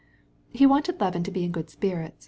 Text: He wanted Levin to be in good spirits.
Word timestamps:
He 0.51 0.65
wanted 0.65 0.99
Levin 0.99 1.21
to 1.25 1.29
be 1.29 1.43
in 1.43 1.51
good 1.51 1.69
spirits. 1.69 2.17